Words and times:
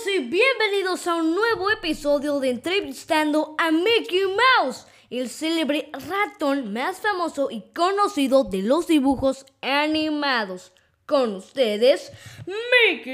todos 0.00 0.14
y 0.14 0.18
bienvenidos 0.20 1.06
a 1.06 1.16
un 1.16 1.34
nuevo 1.34 1.70
episodio 1.70 2.38
de 2.38 2.50
Entrevistando 2.50 3.54
a 3.58 3.70
Mickey 3.70 4.22
Mouse, 4.26 4.86
el 5.10 5.28
célebre 5.28 5.90
ratón 5.92 6.72
más 6.72 6.98
famoso 7.00 7.50
y 7.50 7.72
conocido 7.72 8.44
de 8.44 8.62
los 8.62 8.86
dibujos 8.86 9.46
animados. 9.60 10.72
Con 11.06 11.34
ustedes, 11.36 12.12
Mickey 12.46 13.12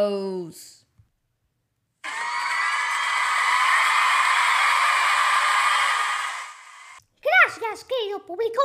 Mouse. 0.00 0.86
Gracias, 7.22 7.84
querido 7.84 8.26
público. 8.26 8.60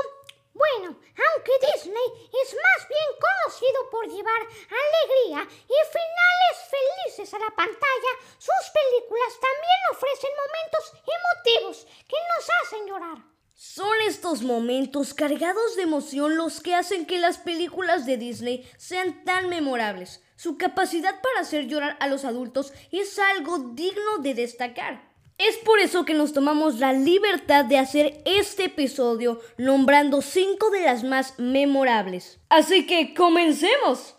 Bueno, 0.54 0.98
aunque 1.34 1.52
Disney 1.74 2.08
es 2.44 2.56
más 2.56 2.88
bien 2.88 3.10
conocido 3.20 3.90
por 3.90 4.08
llevar 4.08 4.42
alegría 4.42 5.48
y 5.50 5.78
finales 5.92 6.56
felices 6.70 7.34
a 7.34 7.40
la 7.40 7.56
pantalla, 7.56 8.12
sus 8.38 8.64
películas 8.74 9.34
también 9.40 9.80
ofrecen 9.92 10.32
momentos 10.44 10.94
emotivos 11.18 11.88
que 12.08 12.18
nos 12.36 12.50
hacen 12.62 12.88
llorar. 12.88 13.38
Son 13.54 14.02
estos 14.08 14.44
momentos 14.44 15.16
cargados 15.16 15.76
de 15.76 15.84
emoción 15.84 16.38
los 16.38 16.62
que 16.62 16.76
hacen 16.76 17.08
que 17.08 17.18
las 17.18 17.40
películas 17.40 18.06
de 18.06 18.18
Disney 18.18 18.70
sean 18.78 19.24
tan 19.24 19.50
memorables. 19.50 20.22
Su 20.36 20.60
capacidad 20.60 21.20
para 21.22 21.40
hacer 21.40 21.66
llorar 21.66 21.98
a 22.00 22.08
los 22.08 22.24
adultos 22.24 22.72
es 22.92 23.18
algo 23.18 23.58
digno 23.74 24.20
de 24.20 24.36
destacar. 24.36 25.07
Es 25.38 25.58
por 25.58 25.80
eso 25.80 26.04
que 26.04 26.16
nos 26.16 26.34
tomamos 26.34 26.80
la 26.80 26.94
libertad 26.94 27.64
de 27.64 27.78
hacer 27.78 28.24
este 28.26 28.66
episodio 28.66 29.40
nombrando 29.58 30.24
cinco 30.24 30.72
de 30.72 30.82
las 30.82 31.04
más 31.04 31.38
memorables. 31.38 32.40
Así 32.50 32.88
que 32.88 33.14
comencemos. 33.14 34.16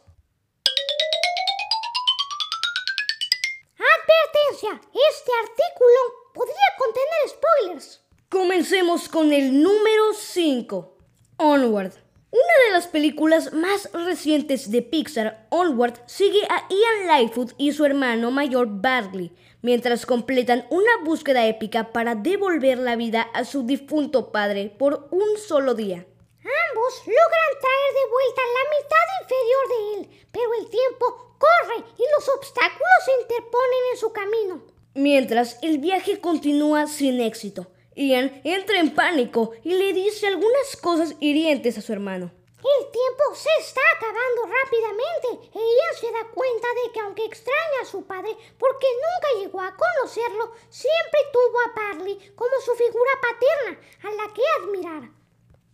Advertencia, 3.77 4.81
este 5.11 5.33
artículo 5.43 5.99
podría 6.35 6.55
contener 6.79 7.29
spoilers. 7.29 8.01
Comencemos 8.29 9.09
con 9.09 9.33
el 9.33 9.61
número 9.61 10.13
5, 10.15 10.99
Onward. 11.39 12.08
Una 12.31 12.67
de 12.67 12.73
las 12.73 12.87
películas 12.89 13.55
más 13.55 13.91
recientes 13.93 14.71
de 14.71 14.83
Pixar, 14.83 15.47
Onward, 15.49 15.95
sigue 16.05 16.43
a 16.51 16.69
Ian 16.69 17.07
Lightfoot 17.07 17.55
y 17.57 17.73
su 17.73 17.87
hermano 17.87 18.31
mayor 18.31 18.69
Barley, 18.69 19.33
mientras 19.63 20.05
completan 20.05 20.67
una 20.69 20.91
búsqueda 21.05 21.47
épica 21.47 21.91
para 21.91 22.15
devolver 22.15 22.77
la 22.77 22.97
vida 22.97 23.23
a 23.33 23.47
su 23.47 23.63
difunto 23.63 24.31
padre 24.31 24.69
por 24.79 25.09
un 25.11 25.39
solo 25.39 25.75
día. 25.75 26.05
Ambos 26.41 26.99
logran 27.07 27.53
traer 27.63 27.93
de 27.95 28.11
vuelta 28.11 28.43
la 28.57 28.65
mitad 28.77 29.07
inferior 29.23 29.65
de 29.71 29.95
él, 29.95 30.27
pero 30.31 30.55
el 30.61 30.69
tiempo 30.69 31.35
corre 31.39 31.85
y 31.97 32.03
los 32.15 32.29
obstáculos 32.29 33.05
se 33.07 33.23
interponen 33.23 33.81
en 33.93 33.99
su 33.99 34.13
camino. 34.13 34.63
Mientras 34.93 35.59
el 35.63 35.79
viaje 35.79 36.21
continúa 36.21 36.89
sin 36.89 37.23
éxito, 37.23 37.69
Ian 37.99 38.41
entra 38.45 38.79
en 38.79 38.95
pánico 38.95 39.51
y 39.65 39.75
le 39.75 39.93
dice 39.93 40.29
algunas 40.29 40.77
cosas 40.81 41.17
hirientes 41.19 41.77
a 41.79 41.83
su 41.83 41.93
hermano. 41.93 42.31
El 42.59 42.91
tiempo 42.93 43.35
se 43.35 43.49
está 43.59 43.81
acabando 43.97 44.43
rápidamente 44.47 45.51
e 45.53 45.59
Ian 45.59 46.01
se 46.01 46.13
da 46.13 46.31
cuenta 46.33 46.69
de 46.69 46.93
que 46.93 47.01
aunque 47.01 47.25
extraña 47.25 47.83
a 47.83 47.87
su 47.87 48.05
padre 48.05 48.37
porque 48.57 48.87
nunca 48.87 49.43
llegó 49.43 49.61
a 49.61 49.77
conocerlo, 49.77 50.53
siempre 50.69 51.21
tuvo 51.33 51.59
a 51.61 51.75
Barley 51.75 52.33
como 52.37 52.61
su 52.65 52.73
figura 52.75 53.11
paterna 53.21 53.81
a 54.05 54.27
la 54.27 54.33
que 54.33 54.43
admirar. 54.61 55.11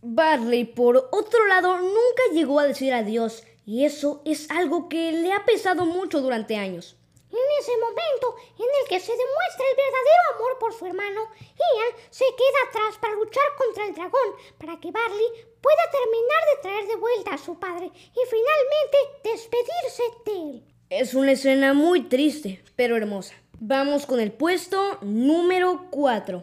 Barley, 0.01 0.65
por 0.65 1.09
otro 1.11 1.45
lado, 1.45 1.77
nunca 1.77 2.23
llegó 2.33 2.59
a 2.59 2.67
decir 2.67 2.91
adiós 2.93 3.43
y 3.67 3.85
eso 3.85 4.23
es 4.25 4.49
algo 4.49 4.89
que 4.89 5.11
le 5.11 5.31
ha 5.31 5.45
pesado 5.45 5.85
mucho 5.85 6.21
durante 6.21 6.57
años. 6.57 6.97
En 7.35 7.47
ese 7.59 7.75
momento 7.77 8.35
en 8.57 8.69
el 8.81 8.87
que 8.87 8.99
se 8.99 9.11
demuestra 9.11 9.65
el 9.69 9.75
verdadero 9.75 10.23
amor 10.35 10.57
por 10.57 10.73
su 10.73 10.85
hermano, 10.85 11.21
Ian 11.59 11.93
se 12.09 12.23
queda 12.23 12.59
atrás 12.69 12.97
para 13.01 13.15
luchar 13.15 13.43
contra 13.57 13.85
el 13.85 13.93
dragón, 13.93 14.29
para 14.57 14.79
que 14.79 14.91
Barley 14.91 15.27
pueda 15.59 15.83
terminar 15.91 16.41
de 16.47 16.61
traer 16.61 16.87
de 16.87 16.95
vuelta 16.95 17.33
a 17.33 17.37
su 17.37 17.59
padre 17.59 17.91
y 17.91 18.21
finalmente 18.29 18.97
despedirse 19.23 20.03
de 20.25 20.31
él. 20.31 20.63
Es 20.89 21.13
una 21.13 21.33
escena 21.33 21.73
muy 21.73 22.03
triste, 22.03 22.63
pero 22.77 22.95
hermosa. 22.95 23.35
Vamos 23.59 24.05
con 24.05 24.21
el 24.21 24.31
puesto 24.31 24.97
número 25.01 25.87
4. 25.89 26.41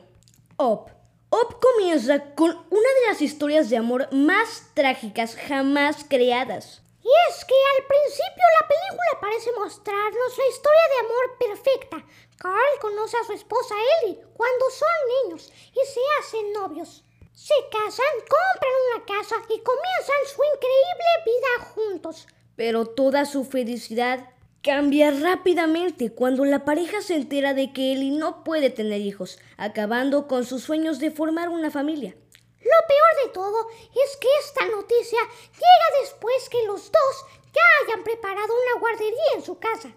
Up. 0.59 0.91
Up 1.31 1.59
comienza 1.59 2.35
con 2.35 2.51
una 2.51 2.89
de 3.01 3.07
las 3.09 3.23
historias 3.23 3.71
de 3.71 3.79
amor 3.79 4.13
más 4.13 4.71
trágicas 4.75 5.37
jamás 5.37 6.05
creadas. 6.07 6.82
Y 7.05 7.11
es 7.29 7.45
que 7.45 7.55
al 7.55 7.87
principio 7.87 8.45
la 8.61 8.69
película 8.69 9.21
parece 9.21 9.53
mostrarnos 9.59 10.39
la 10.39 10.47
historia 10.47 10.87
de 10.89 11.07
amor 11.07 11.39
perfecta. 11.39 12.07
Carl 12.39 12.79
conoce 12.81 13.17
a 13.17 13.25
su 13.25 13.33
esposa 13.33 13.75
Ellie 14.03 14.21
cuando 14.35 14.71
son 14.71 14.89
niños 15.25 15.53
y 15.73 15.87
se 15.87 16.01
hacen 16.21 16.53
novios. 16.53 17.05
Se 17.35 17.55
casan, 17.71 18.15
compran 18.21 18.73
una 18.95 19.05
casa 19.07 19.37
y 19.49 19.61
comienzan 19.61 20.23
su 20.27 20.43
increíble 20.55 21.13
vida 21.27 21.71
juntos. 21.75 22.27
Pero 22.57 22.87
toda 22.87 23.25
su 23.25 23.45
felicidad 23.45 24.29
cambia 24.63 25.11
rápidamente 25.11 26.13
cuando 26.13 26.45
la 26.45 26.65
pareja 26.65 27.01
se 27.01 27.17
entera 27.17 27.53
de 27.53 27.73
que 27.73 27.93
Ellie 27.93 28.17
no 28.17 28.45
puede 28.45 28.71
tener 28.71 29.01
hijos, 29.01 29.41
acabando 29.57 30.29
con 30.29 30.45
sus 30.45 30.63
sueños 30.63 31.01
de 31.01 31.11
formar 31.11 31.49
una 31.49 31.71
familia. 31.71 32.15
Lo 32.61 32.87
peor 32.87 33.27
de 33.27 33.33
todo 33.33 33.69
es 34.05 34.17
que 34.19 34.29
esta 34.41 34.69
noticia 34.69 35.19
llega 35.53 35.82
que 36.49 36.67
los 36.67 36.91
dos 36.91 37.27
ya 37.53 37.61
hayan 37.85 38.05
preparado 38.05 38.53
una 38.53 38.81
guardería 38.81 39.35
en 39.37 39.43
su 39.43 39.59
casa. 39.59 39.91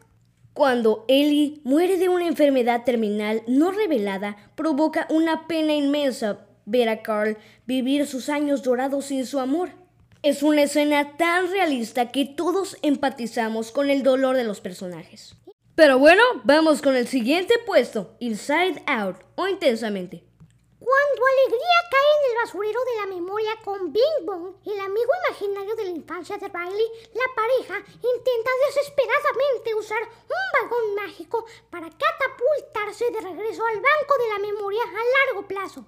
Cuando 0.53 1.03
Ellie 1.07 1.59
muere 1.63 1.97
de 1.97 2.07
una 2.07 2.27
enfermedad 2.27 2.83
terminal 2.85 3.43
no 3.45 3.71
revelada, 3.71 4.37
provoca 4.55 5.05
una 5.09 5.47
pena 5.47 5.73
inmensa 5.73 6.47
ver 6.65 6.89
a 6.89 7.03
Carl 7.03 7.37
vivir 7.65 8.07
sus 8.07 8.29
años 8.29 8.63
dorados 8.63 9.05
sin 9.05 9.25
su 9.25 9.39
amor. 9.39 9.71
Es 10.23 10.43
una 10.43 10.63
escena 10.63 11.17
tan 11.17 11.51
realista 11.51 12.11
que 12.11 12.25
todos 12.25 12.77
empatizamos 12.81 13.71
con 13.71 13.89
el 13.89 14.01
dolor 14.01 14.37
de 14.37 14.43
los 14.43 14.61
personajes. 14.61 15.35
Pero 15.75 15.99
bueno, 15.99 16.23
vamos 16.45 16.81
con 16.81 16.95
el 16.95 17.07
siguiente 17.07 17.55
puesto, 17.65 18.15
Inside 18.19 18.81
Out 18.87 19.17
o 19.35 19.47
Intensamente. 19.47 20.23
Cuando 20.85 21.21
Alegría 21.25 21.79
cae 21.89 22.11
en 22.13 22.29
el 22.29 22.37
basurero 22.43 22.79
de 22.85 22.95
la 23.01 23.07
memoria 23.07 23.57
con 23.63 23.91
Bing 23.91 24.21
Bong, 24.23 24.53
el 24.67 24.79
amigo 24.79 25.11
imaginario 25.25 25.75
de 25.75 25.85
la 25.85 25.89
infancia 25.89 26.37
de 26.37 26.47
Riley, 26.47 26.89
la 27.11 27.25
pareja 27.35 27.77
intenta 27.95 28.51
desesperadamente 28.67 29.73
usar 29.73 30.03
un 30.03 30.61
vagón 30.61 30.95
mágico 30.95 31.43
para 31.71 31.89
catapultarse 31.89 33.05
de 33.09 33.19
regreso 33.19 33.65
al 33.65 33.77
banco 33.77 34.13
de 34.19 34.29
la 34.29 34.53
memoria 34.53 34.83
a 34.83 35.25
largo 35.25 35.47
plazo. 35.47 35.87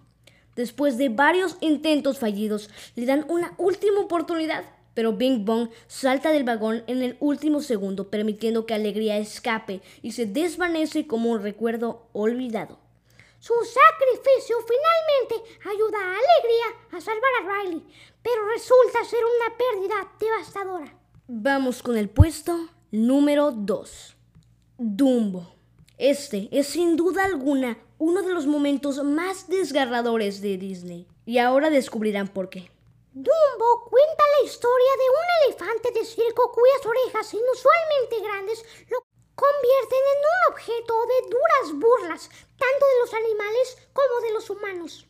Después 0.55 0.97
de 0.97 1.09
varios 1.09 1.57
intentos 1.59 2.17
fallidos, 2.17 2.71
le 2.95 3.05
dan 3.05 3.23
una 3.29 3.53
última 3.59 3.99
oportunidad, 3.99 4.65
pero 4.95 5.13
Bing 5.13 5.45
Bong 5.45 5.69
salta 5.85 6.31
del 6.31 6.43
vagón 6.43 6.83
en 6.87 7.03
el 7.03 7.17
último 7.19 7.61
segundo, 7.61 8.09
permitiendo 8.09 8.65
que 8.65 8.73
Alegría 8.73 9.19
escape 9.19 9.81
y 10.01 10.13
se 10.13 10.25
desvanece 10.25 11.05
como 11.05 11.29
un 11.29 11.43
recuerdo 11.43 12.09
olvidado. 12.13 12.86
Su 13.47 13.53
sacrificio 13.63 14.57
finalmente 14.59 15.57
ayuda 15.69 15.97
a 15.97 16.17
Alegría 16.17 16.65
a 16.91 16.99
salvar 16.99 17.31
a 17.39 17.63
Riley, 17.63 17.81
pero 18.21 18.45
resulta 18.45 19.05
ser 19.05 19.21
una 19.23 19.57
pérdida 19.57 20.11
devastadora. 20.19 20.93
Vamos 21.29 21.81
con 21.81 21.97
el 21.97 22.09
puesto 22.09 22.67
número 22.91 23.51
2. 23.51 24.17
Dumbo. 24.77 25.55
Este 25.97 26.49
es 26.51 26.67
sin 26.67 26.97
duda 26.97 27.23
alguna 27.23 27.77
uno 27.99 28.21
de 28.21 28.33
los 28.33 28.47
momentos 28.47 29.01
más 29.01 29.47
desgarradores 29.47 30.41
de 30.41 30.57
Disney. 30.57 31.07
Y 31.25 31.37
ahora 31.37 31.69
descubrirán 31.69 32.27
por 32.27 32.49
qué. 32.49 32.69
Dumbo 33.13 33.89
cuenta 33.89 34.23
la 34.41 34.45
historia 34.45 34.91
de 34.97 35.09
un 35.09 35.55
elefante 35.55 35.91
de 35.97 36.03
circo 36.05 36.51
cuyas 36.51 36.85
orejas 36.85 37.33
inusualmente 37.33 38.19
grandes 38.21 38.65
lo 38.89 39.06
convierten 39.37 40.03
en 40.13 40.19
un 40.33 40.53
objeto 40.53 40.93
de 41.05 41.29
duras 41.29 41.67
burlas, 41.73 42.29
tanto 42.57 42.83
de 42.87 42.99
los 43.01 43.13
animales 43.13 43.77
como 43.93 44.21
de 44.21 44.31
los 44.33 44.49
humanos. 44.49 45.05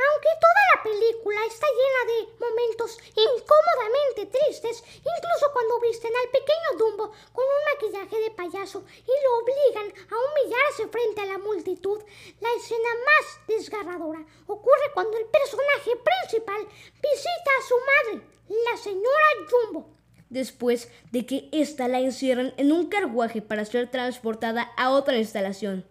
Aunque 0.00 0.32
toda 0.40 0.62
la 0.72 0.82
película 0.82 1.44
está 1.44 1.66
llena 1.68 2.02
de 2.08 2.18
momentos 2.40 2.96
incómodamente 3.12 4.32
tristes, 4.32 4.82
incluso 4.96 5.52
cuando 5.52 5.78
visten 5.80 6.10
al 6.16 6.30
pequeño 6.30 6.70
Dumbo 6.78 7.12
con 7.34 7.44
un 7.44 7.62
maquillaje 7.74 8.16
de 8.20 8.30
payaso 8.30 8.82
y 8.96 9.12
lo 9.24 9.38
obligan 9.40 9.92
a 10.08 10.16
humillarse 10.16 10.88
frente 10.88 11.20
a 11.20 11.26
la 11.26 11.38
multitud, 11.38 12.00
la 12.40 12.52
escena 12.54 12.88
más 13.04 13.46
desgarradora 13.46 14.24
ocurre 14.46 14.90
cuando 14.94 15.18
el 15.18 15.26
personaje 15.26 15.92
principal 15.96 16.66
visita 17.02 17.50
a 17.58 17.66
su 17.68 17.76
madre, 17.76 18.26
la 18.48 18.76
señora 18.78 19.26
Jumbo. 19.50 19.99
Después 20.30 20.88
de 21.12 21.26
que 21.26 21.48
ésta 21.52 21.88
la 21.88 22.00
encierran 22.00 22.54
en 22.56 22.72
un 22.72 22.86
carruaje 22.86 23.42
para 23.42 23.64
ser 23.64 23.90
transportada 23.90 24.70
a 24.76 24.90
otra 24.90 25.18
instalación. 25.18 25.84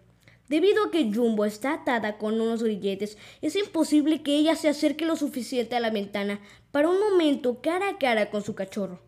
Debido 0.48 0.84
a 0.84 0.90
que 0.90 1.12
Jumbo 1.14 1.44
está 1.44 1.74
atada 1.74 2.18
con 2.18 2.40
unos 2.40 2.62
grilletes, 2.62 3.16
es 3.40 3.54
imposible 3.54 4.22
que 4.22 4.34
ella 4.34 4.56
se 4.56 4.68
acerque 4.68 5.04
lo 5.04 5.14
suficiente 5.14 5.76
a 5.76 5.80
la 5.80 5.90
ventana 5.90 6.40
para 6.72 6.88
un 6.88 6.98
momento 6.98 7.60
cara 7.62 7.90
a 7.90 7.98
cara 7.98 8.30
con 8.30 8.42
su 8.42 8.56
cachorro. 8.56 8.98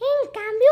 En 0.00 0.30
cambio, 0.32 0.68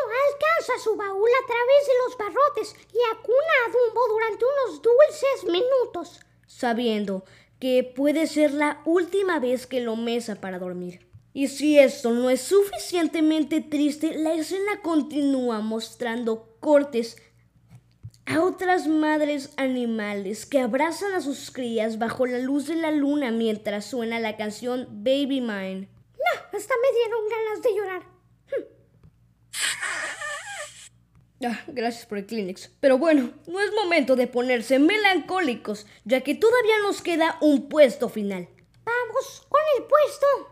cruza 0.66 0.82
su 0.82 0.96
baúl 0.96 1.28
a 1.28 1.46
través 1.46 1.86
de 1.86 1.92
los 2.04 2.18
barrotes 2.18 2.76
y 2.92 2.98
acuna 3.12 3.52
a 3.66 3.70
Dumbo 3.70 4.08
durante 4.08 4.44
unos 4.44 4.82
dulces 4.82 5.44
minutos, 5.44 6.20
sabiendo 6.46 7.24
que 7.58 7.84
puede 7.84 8.26
ser 8.26 8.52
la 8.52 8.82
última 8.84 9.38
vez 9.38 9.66
que 9.66 9.80
lo 9.80 9.96
mesa 9.96 10.36
para 10.36 10.58
dormir. 10.58 11.06
Y 11.36 11.48
si 11.48 11.78
esto 11.78 12.12
no 12.12 12.30
es 12.30 12.40
suficientemente 12.40 13.60
triste, 13.60 14.14
la 14.14 14.32
escena 14.32 14.80
continúa 14.80 15.60
mostrando 15.60 16.56
cortes 16.60 17.18
a 18.24 18.40
otras 18.40 18.86
madres 18.88 19.52
animales 19.58 20.46
que 20.46 20.60
abrazan 20.60 21.12
a 21.12 21.20
sus 21.20 21.50
crías 21.50 21.98
bajo 21.98 22.24
la 22.24 22.38
luz 22.38 22.68
de 22.68 22.76
la 22.76 22.90
luna 22.90 23.32
mientras 23.32 23.84
suena 23.84 24.18
la 24.18 24.38
canción 24.38 24.88
Baby 25.04 25.42
Mine. 25.42 25.90
No, 26.14 26.58
hasta 26.58 26.74
me 26.80 26.98
dieron 26.98 27.28
ganas 27.28 27.62
de 27.62 27.76
llorar. 27.76 28.02
Ah, 31.44 31.64
gracias 31.66 32.06
por 32.06 32.16
el 32.16 32.24
Kleenex. 32.24 32.70
Pero 32.80 32.96
bueno, 32.96 33.34
no 33.46 33.60
es 33.60 33.70
momento 33.74 34.16
de 34.16 34.26
ponerse 34.26 34.78
melancólicos, 34.78 35.86
ya 36.06 36.22
que 36.22 36.34
todavía 36.34 36.78
nos 36.80 37.02
queda 37.02 37.36
un 37.42 37.68
puesto 37.68 38.08
final. 38.08 38.48
Vamos 38.86 39.46
con 39.50 39.60
el 39.76 39.84
puesto. 39.84 40.45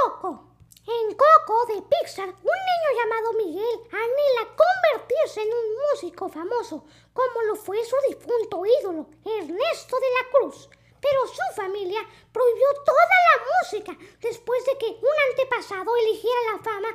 En 0.00 1.14
Coco 1.14 1.66
de 1.66 1.82
Pixar, 1.82 2.28
un 2.28 2.32
niño 2.32 2.90
llamado 2.96 3.32
Miguel 3.34 3.80
anhela 3.92 4.56
convertirse 4.56 5.42
en 5.42 5.48
un 5.48 5.76
músico 5.90 6.28
famoso, 6.30 6.84
como 7.12 7.42
lo 7.46 7.54
fue 7.54 7.76
su 7.84 7.96
difunto 8.08 8.62
ídolo, 8.80 9.06
Ernesto 9.24 9.96
de 10.00 10.06
la 10.16 10.30
Cruz. 10.32 10.70
Pero 11.02 11.26
su 11.26 11.54
familia 11.54 12.00
prohibió 12.32 12.66
toda 12.86 13.16
la 13.28 13.44
música 13.60 13.98
después 14.22 14.64
de 14.64 14.78
que 14.78 14.86
un 14.86 15.16
antepasado 15.30 15.94
eligiera 15.96 16.52
la 16.52 16.62
fama 16.62 16.88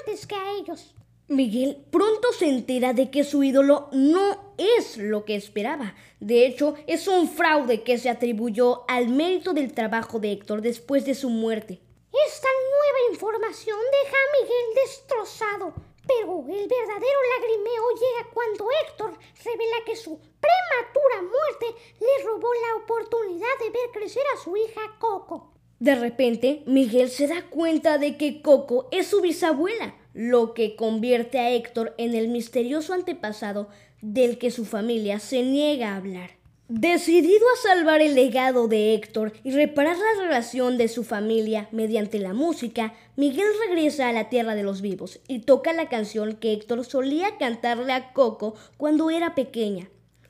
antes 0.00 0.26
que 0.26 0.34
a 0.34 0.52
ellos. 0.54 0.94
Miguel 1.28 1.84
pronto 1.92 2.32
se 2.32 2.48
entera 2.48 2.92
de 2.92 3.10
que 3.10 3.22
su 3.22 3.44
ídolo 3.44 3.88
no 3.92 4.54
es 4.58 4.96
lo 4.96 5.24
que 5.24 5.36
esperaba. 5.36 5.94
De 6.18 6.44
hecho, 6.44 6.74
es 6.88 7.06
un 7.06 7.28
fraude 7.28 7.84
que 7.84 7.98
se 7.98 8.10
atribuyó 8.10 8.84
al 8.88 9.08
mérito 9.08 9.52
del 9.52 9.72
trabajo 9.72 10.18
de 10.18 10.32
Héctor 10.32 10.60
después 10.60 11.04
de 11.04 11.14
su 11.14 11.30
muerte. 11.30 11.80
Esta 12.12 12.48
nueva 12.48 13.12
información 13.12 13.78
deja 14.02 14.16
a 14.16 14.32
Miguel 14.40 14.66
destrozado, 14.82 15.74
pero 16.06 16.40
el 16.40 16.66
verdadero 16.66 17.20
lagrimeo 17.36 17.84
llega 18.00 18.30
cuando 18.32 18.68
Héctor 18.82 19.18
revela 19.44 19.76
que 19.84 19.94
su 19.94 20.18
prematura 20.18 21.22
muerte 21.22 21.66
le 22.00 22.24
robó 22.24 22.48
la 22.54 22.82
oportunidad 22.82 23.58
de 23.60 23.70
ver 23.70 23.90
crecer 23.92 24.22
a 24.34 24.42
su 24.42 24.56
hija 24.56 24.80
Coco. 24.98 25.52
De 25.80 25.94
repente, 25.94 26.62
Miguel 26.66 27.10
se 27.10 27.28
da 27.28 27.42
cuenta 27.50 27.98
de 27.98 28.16
que 28.16 28.40
Coco 28.40 28.88
es 28.90 29.08
su 29.08 29.20
bisabuela, 29.20 29.94
lo 30.14 30.54
que 30.54 30.76
convierte 30.76 31.38
a 31.38 31.50
Héctor 31.50 31.94
en 31.98 32.14
el 32.14 32.28
misterioso 32.28 32.94
antepasado 32.94 33.68
del 34.00 34.38
que 34.38 34.50
su 34.50 34.64
familia 34.64 35.20
se 35.20 35.42
niega 35.42 35.92
a 35.92 35.96
hablar. 35.96 36.37
Decidido 36.70 37.46
a 37.48 37.56
salvar 37.56 38.02
el 38.02 38.14
legado 38.14 38.68
de 38.68 38.92
Héctor 38.92 39.32
y 39.42 39.52
reparar 39.52 39.96
la 39.96 40.22
relación 40.22 40.76
de 40.76 40.88
su 40.88 41.02
familia 41.02 41.66
mediante 41.72 42.18
la 42.18 42.34
música, 42.34 42.94
Miguel 43.16 43.48
regresa 43.66 44.10
a 44.10 44.12
la 44.12 44.28
tierra 44.28 44.54
de 44.54 44.64
los 44.64 44.82
vivos 44.82 45.18
y 45.28 45.38
toca 45.38 45.72
la 45.72 45.88
canción 45.88 46.36
que 46.36 46.52
Héctor 46.52 46.84
solía 46.84 47.38
cantarle 47.38 47.94
a 47.94 48.12
Coco 48.12 48.54
cuando 48.76 49.08
era 49.08 49.34
pequeña. 49.34 49.88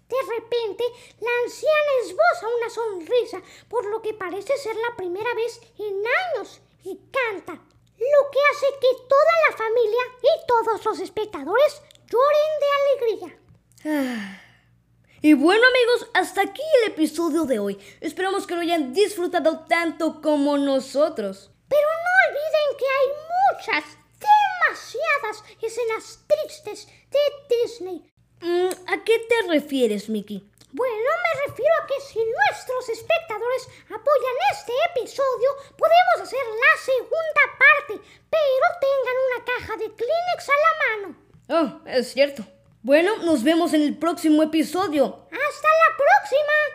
De 0.09 0.17
repente, 0.37 0.85
la 1.21 1.31
anciana 1.45 1.91
esboza 2.05 2.47
una 2.57 2.71
sonrisa, 2.71 3.43
por 3.69 3.87
lo 3.87 4.01
que 4.01 4.15
parece 4.15 4.57
ser 4.59 4.77
la 4.77 4.97
primera 4.97 5.35
vez 5.35 5.61
en 5.77 5.97
años, 6.37 6.61
y 6.85 7.01
canta, 7.11 7.55
lo 7.55 8.31
que 8.31 8.39
hace 8.53 8.67
que 8.81 9.03
toda 9.09 9.33
la 9.51 9.57
familia 9.57 10.03
y 10.23 10.47
todos 10.47 10.85
los 10.85 11.01
espectadores 11.01 11.83
lloren 12.09 12.53
de 12.61 13.27
alegría. 13.27 13.41
Ah. 13.87 14.48
Y 15.21 15.35
bueno 15.35 15.65
amigos, 15.67 16.11
hasta 16.15 16.43
aquí 16.43 16.63
el 16.83 16.93
episodio 16.93 17.45
de 17.45 17.59
hoy. 17.59 17.77
Esperamos 18.01 18.47
que 18.47 18.55
lo 18.55 18.61
hayan 18.61 18.93
disfrutado 18.93 19.65
tanto 19.69 20.21
como 20.23 20.57
nosotros. 20.59 21.51
Pero 21.69 21.89
no 22.05 22.11
olviden 22.29 22.77
que 22.79 22.85
hay 22.87 23.09
muchas, 23.51 23.99
demasiadas 24.23 25.45
escenas 25.61 26.21
tristes 26.29 26.87
de 27.11 27.57
Disney. 27.57 28.13
Mm, 28.41 28.93
¿A 28.93 29.03
qué 29.03 29.19
te 29.29 29.49
refieres, 29.49 30.09
Mickey? 30.09 30.49
Bueno, 30.71 30.95
me 30.95 31.51
refiero 31.51 31.75
a 31.83 31.87
que 31.89 32.01
si 32.01 32.19
nuestros 32.19 32.89
espectadores 32.89 33.69
apoyan 33.87 34.37
este 34.53 34.73
episodio, 34.95 35.51
podemos 35.77 36.29
hacer 36.29 36.45
la 36.47 36.81
segunda 36.81 37.43
parte, 37.59 38.09
pero 38.31 38.67
tengan 38.81 39.17
una 39.27 39.45
caja 39.45 39.77
de 39.79 39.95
Kleenex 39.97 40.49
a 40.49 40.53
la 40.53 40.73
mano. 40.87 41.17
Oh, 41.49 41.89
es 41.89 42.13
cierto. 42.13 42.45
Bueno, 42.89 43.19
nos 43.19 43.43
vemos 43.43 43.75
en 43.75 43.83
el 43.83 43.99
próximo 43.99 44.43
episodio. 44.43 45.05
¡Hasta 45.05 45.69
la 45.69 45.97
próxima! 45.99 46.69